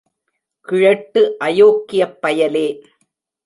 [0.67, 2.67] கிழட்டு அயோக்கியப் பயலே!